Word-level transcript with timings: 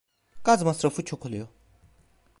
Gaz 0.43 0.63
masrafı 0.63 1.05
çok 1.05 1.25
oluyor. 1.25 1.47